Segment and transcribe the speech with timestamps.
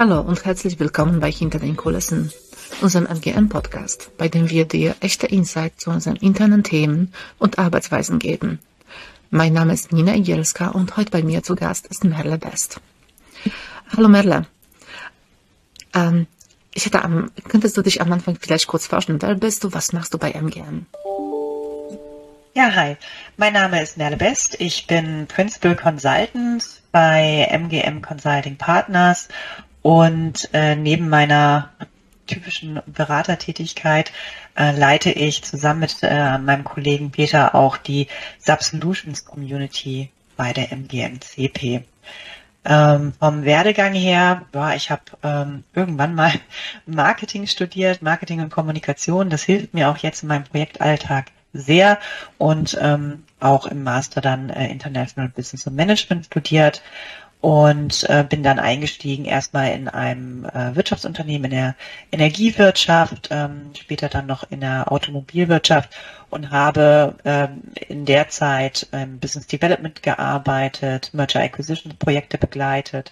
[0.00, 2.32] Hallo und herzlich willkommen bei Hinter den Kulissen,
[2.80, 8.60] unserem MGM-Podcast, bei dem wir dir echte Insight zu unseren internen Themen und Arbeitsweisen geben.
[9.28, 12.80] Mein Name ist Nina Igielska und heute bei mir zu Gast ist Merle Best.
[13.94, 14.46] Hallo Merle.
[15.92, 16.26] Ähm,
[16.72, 19.92] ich hätte am, könntest du dich am Anfang vielleicht kurz vorstellen, wer bist du, was
[19.92, 20.86] machst du bei MGM?
[22.54, 22.96] Ja, hi.
[23.36, 24.58] Mein Name ist Merle Best.
[24.60, 29.28] Ich bin Principal Consultant bei MGM Consulting Partners
[29.82, 31.70] und äh, neben meiner
[32.26, 34.12] typischen Beratertätigkeit
[34.56, 38.06] äh, leite ich zusammen mit äh, meinem Kollegen Peter auch die
[38.38, 41.84] Subsolutions Community bei der MGMCP.
[42.62, 46.32] Ähm, vom Werdegang her, ja, ich habe ähm, irgendwann mal
[46.86, 49.30] Marketing studiert, Marketing und Kommunikation.
[49.30, 51.98] Das hilft mir auch jetzt in meinem Projektalltag sehr
[52.38, 56.82] und ähm, auch im Master dann äh, International Business and Management studiert
[57.40, 61.74] und äh, bin dann eingestiegen erstmal in einem äh, Wirtschaftsunternehmen in der
[62.12, 65.90] Energiewirtschaft, ähm, später dann noch in der Automobilwirtschaft
[66.28, 73.10] und habe ähm, in der Zeit ähm, Business Development gearbeitet, Merger Acquisition Projekte begleitet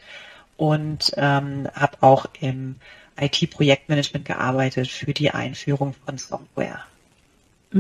[0.58, 2.76] und ähm, habe auch im
[3.18, 6.80] IT-Projektmanagement gearbeitet für die Einführung von Software.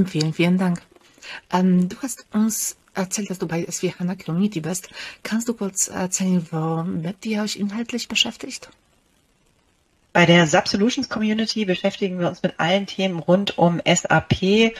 [0.06, 0.82] Vielen, vielen Dank.
[1.52, 4.90] Ähm, du hast uns erzählt, dass du bei SW HANA Community bist.
[5.22, 8.68] Kannst du kurz erzählen, womit ihr euch inhaltlich beschäftigt?
[10.12, 14.72] Bei der Subsolutions Community beschäftigen wir uns mit allen Themen rund um SAP äh,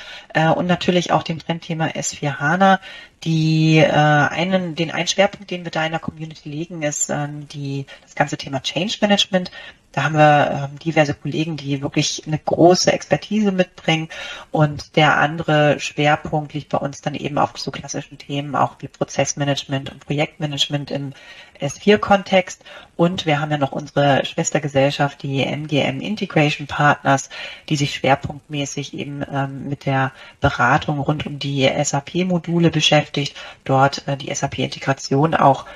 [0.55, 2.81] und natürlich auch dem Trendthema S4 HANA.
[3.25, 7.49] Die, äh, einen, den einen Schwerpunkt, den wir da in der Community legen, ist ähm,
[7.49, 9.51] die, das ganze Thema Change Management.
[9.93, 14.09] Da haben wir ähm, diverse Kollegen, die wirklich eine große Expertise mitbringen.
[14.53, 18.87] Und der andere Schwerpunkt liegt bei uns dann eben auf so klassischen Themen, auch wie
[18.89, 21.15] Prozessmanagement und Projektmanagement im
[21.61, 22.63] S4-Kontext.
[22.97, 27.31] Und wir haben ja noch unsere Schwestergesellschaft, die MGM Integration Partners,
[27.69, 34.07] die sich schwerpunktmäßig eben ähm, mit der Beratung rund um die SAP-Module beschäftigt beschäftigt, dort
[34.07, 35.67] äh, die SAP-Integration auch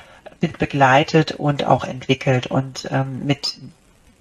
[0.40, 3.58] mit begleitet und auch entwickelt und ähm, mit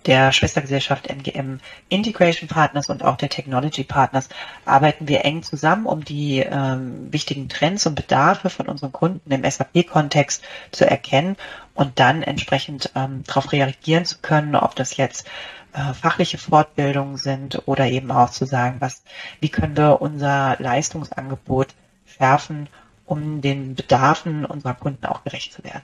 [0.07, 4.29] der Schwestergesellschaft MGM Integration Partners und auch der Technology Partners
[4.65, 9.49] arbeiten wir eng zusammen, um die ähm, wichtigen Trends und Bedarfe von unseren Kunden im
[9.49, 11.37] SAP-Kontext zu erkennen
[11.75, 15.27] und dann entsprechend ähm, darauf reagieren zu können, ob das jetzt
[15.73, 19.03] äh, fachliche Fortbildungen sind oder eben auch zu sagen, was,
[19.39, 22.67] wie können wir unser Leistungsangebot schärfen
[23.11, 25.83] um den Bedarfen unserer Kunden auch gerecht zu werden.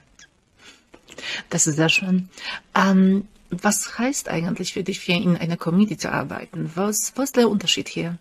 [1.50, 2.30] Das ist sehr schön.
[2.74, 6.72] Ähm, was heißt eigentlich für dich, in einer Community zu arbeiten?
[6.74, 8.16] Was, was ist der Unterschied hier?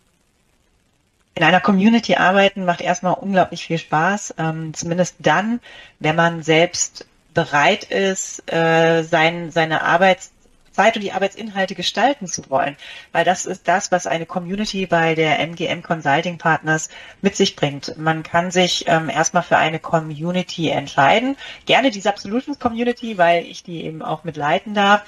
[1.36, 5.62] In einer Community arbeiten macht erstmal unglaublich viel Spaß, ähm, zumindest dann,
[6.00, 10.32] wenn man selbst bereit ist, äh, sein, seine Arbeits
[10.78, 12.78] Zeit und die Arbeitsinhalte gestalten zu wollen.
[13.12, 16.90] Weil das ist das, was eine Community bei der MGM Consulting Partners
[17.22, 17.98] mit sich bringt.
[17.98, 21.36] Man kann sich ähm, erstmal für eine Community entscheiden.
[21.66, 25.02] Gerne die Subsolutions Community, weil ich die eben auch mitleiten darf.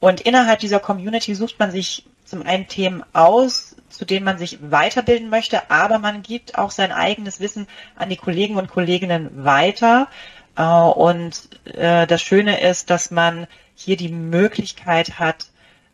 [0.00, 4.58] Und innerhalb dieser Community sucht man sich zum einen Themen aus, zu denen man sich
[4.70, 10.08] weiterbilden möchte, aber man gibt auch sein eigenes Wissen an die Kollegen und Kolleginnen weiter.
[10.56, 15.46] Äh, und äh, das Schöne ist, dass man hier die Möglichkeit hat,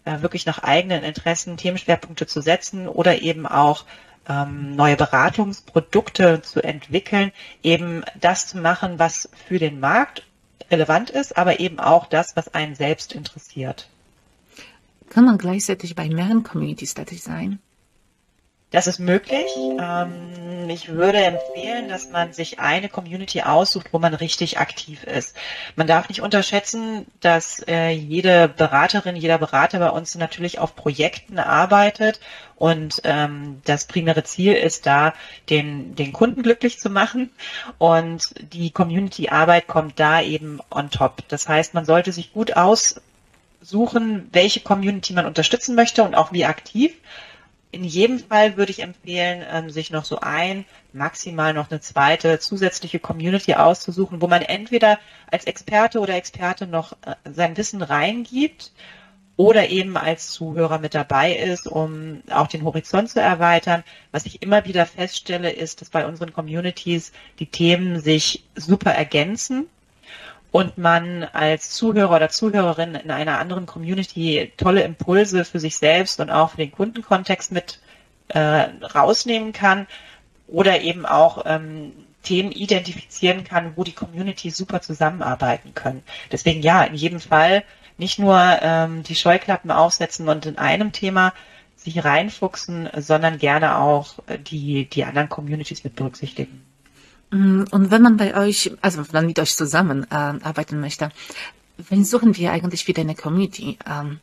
[0.05, 3.85] äh, wirklich nach eigenen Interessen Themenschwerpunkte zu setzen oder eben auch
[4.29, 7.33] ähm, neue Beratungsprodukte zu entwickeln,
[7.63, 10.25] eben das zu machen, was für den Markt
[10.71, 13.89] relevant ist, aber eben auch das, was einen selbst interessiert.
[15.09, 17.59] Kann man gleichzeitig bei mehreren Communities tätig sein?
[18.71, 19.51] Das ist möglich.
[19.57, 25.37] Ähm, ich würde empfehlen, dass man sich eine Community aussucht, wo man richtig aktiv ist.
[25.75, 31.41] Man darf nicht unterschätzen, dass äh, jede Beraterin, jeder Berater bei uns natürlich auf Projekten
[31.41, 32.21] arbeitet
[32.55, 35.15] und ähm, das primäre Ziel ist da,
[35.49, 37.31] den, den Kunden glücklich zu machen
[37.79, 41.25] und die Community-Arbeit kommt da eben on top.
[41.27, 46.45] Das heißt, man sollte sich gut aussuchen, welche Community man unterstützen möchte und auch wie
[46.45, 46.93] aktiv
[47.73, 52.39] in jedem Fall würde ich empfehlen, ähm, sich noch so ein, maximal noch eine zweite
[52.39, 54.99] zusätzliche Community auszusuchen, wo man entweder
[55.31, 58.73] als Experte oder Experte noch äh, sein Wissen reingibt
[59.37, 63.85] oder eben als Zuhörer mit dabei ist, um auch den Horizont zu erweitern.
[64.11, 69.69] Was ich immer wieder feststelle, ist, dass bei unseren Communities die Themen sich super ergänzen
[70.53, 76.21] und man als Zuhörer oder Zuhörerin in einer anderen Community tolle Impulse für sich selbst
[76.21, 77.79] und auch für den Kundenkontext mit
[78.29, 79.87] äh, rausnehmen kann
[80.49, 81.93] oder eben auch ähm,
[82.23, 86.03] Themen identifizieren kann, wo die Community super zusammenarbeiten können.
[86.31, 87.65] Deswegen ja, in jedem Fall
[87.97, 91.33] nicht nur ähm, die Scheuklappen aufsetzen und in einem Thema
[91.77, 94.17] sich reinfuchsen, sondern gerne auch
[94.51, 96.70] die, die anderen Communities mit berücksichtigen.
[97.31, 101.11] Mm, und wenn man bei euch, also wenn man mit euch zusammen äh, arbeiten möchte,
[101.77, 103.79] wen suchen wir eigentlich für deine Community?
[103.89, 104.21] Ähm,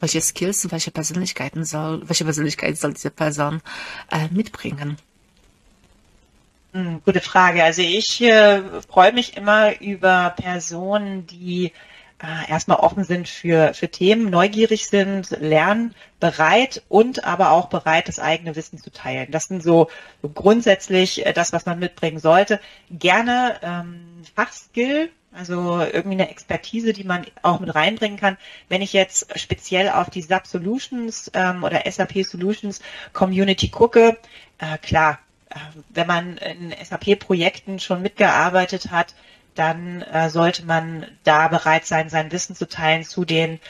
[0.00, 3.62] welche Skills, welche Persönlichkeiten soll, welche Persönlichkeit soll diese Person
[4.10, 4.98] äh, mitbringen?
[6.72, 7.62] Hm, gute Frage.
[7.62, 11.72] Also ich äh, freue mich immer über Personen, die
[12.48, 18.56] erstmal offen sind für, für Themen, neugierig sind, lernbereit und aber auch bereit, das eigene
[18.56, 19.30] Wissen zu teilen.
[19.30, 19.88] Das sind so,
[20.22, 22.60] so grundsätzlich äh, das, was man mitbringen sollte.
[22.90, 28.38] Gerne ähm, Fachskill, also irgendwie eine Expertise, die man auch mit reinbringen kann.
[28.68, 32.80] Wenn ich jetzt speziell auf die SAP Solutions ähm, oder SAP Solutions
[33.12, 34.16] Community gucke,
[34.58, 35.18] äh, klar,
[35.50, 35.56] äh,
[35.90, 39.14] wenn man in SAP-Projekten schon mitgearbeitet hat,
[39.54, 43.60] dann äh, sollte man da bereit sein, sein Wissen zu teilen zu den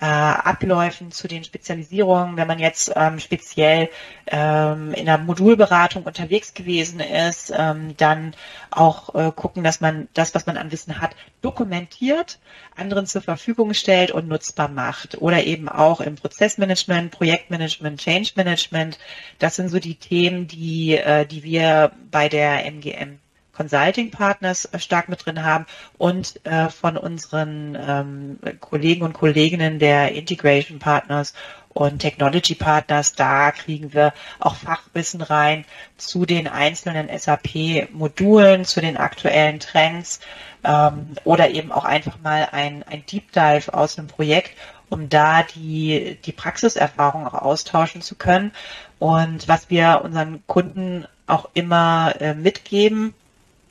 [0.00, 2.36] äh, Abläufen, zu den Spezialisierungen.
[2.36, 3.90] Wenn man jetzt ähm, speziell
[4.26, 8.34] ähm, in der Modulberatung unterwegs gewesen ist, ähm, dann
[8.70, 12.38] auch äh, gucken, dass man das, was man an Wissen hat, dokumentiert,
[12.74, 15.20] anderen zur Verfügung stellt und nutzbar macht.
[15.20, 18.98] Oder eben auch im Prozessmanagement, Projektmanagement, Change Management.
[19.38, 23.18] Das sind so die Themen, die, äh, die wir bei der MGM
[23.52, 25.66] Consulting Partners äh, stark mit drin haben
[25.98, 31.34] und äh, von unseren ähm, Kollegen und Kolleginnen der Integration Partners
[31.74, 35.64] und Technology Partners, da kriegen wir auch Fachwissen rein
[35.96, 40.20] zu den einzelnen SAP-Modulen, zu den aktuellen Trends
[40.64, 44.50] ähm, oder eben auch einfach mal ein, ein Deep Dive aus einem Projekt,
[44.90, 48.52] um da die, die Praxiserfahrung auch austauschen zu können.
[48.98, 53.14] Und was wir unseren Kunden auch immer äh, mitgeben,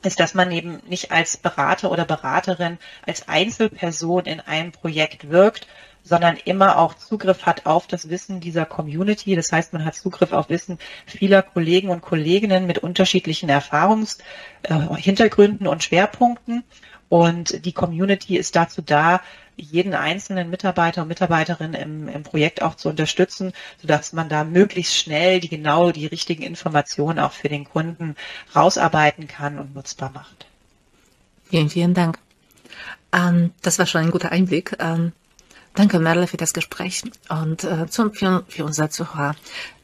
[0.04, 5.66] ist, dass man eben nicht als Berater oder Beraterin, als Einzelperson in einem Projekt wirkt,
[6.04, 9.36] sondern immer auch Zugriff hat auf das Wissen dieser Community.
[9.36, 15.70] Das heißt, man hat Zugriff auf Wissen vieler Kollegen und Kolleginnen mit unterschiedlichen Erfahrungshintergründen äh,
[15.70, 16.64] und Schwerpunkten.
[17.12, 19.20] Und die Community ist dazu da,
[19.56, 24.96] jeden einzelnen Mitarbeiter und Mitarbeiterin im, im Projekt auch zu unterstützen, sodass man da möglichst
[24.96, 28.16] schnell die genau die richtigen Informationen auch für den Kunden
[28.56, 30.46] rausarbeiten kann und nutzbar macht.
[31.50, 32.18] Vielen, vielen Dank.
[33.12, 34.74] Ähm, das war schon ein guter Einblick.
[34.78, 35.12] Ähm,
[35.74, 39.36] danke, Merle, für das Gespräch und äh, zum, für, für unser Zuhörer.